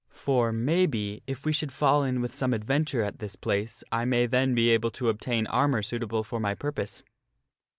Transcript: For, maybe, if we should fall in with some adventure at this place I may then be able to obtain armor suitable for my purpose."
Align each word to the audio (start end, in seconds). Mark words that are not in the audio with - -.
For, 0.15 0.51
maybe, 0.51 1.21
if 1.27 1.45
we 1.45 1.53
should 1.53 1.71
fall 1.71 2.03
in 2.03 2.21
with 2.21 2.33
some 2.33 2.55
adventure 2.55 3.03
at 3.03 3.19
this 3.19 3.35
place 3.35 3.83
I 3.91 4.03
may 4.03 4.25
then 4.25 4.55
be 4.55 4.71
able 4.71 4.89
to 4.89 5.09
obtain 5.09 5.45
armor 5.45 5.83
suitable 5.83 6.23
for 6.23 6.39
my 6.39 6.55
purpose." 6.55 7.03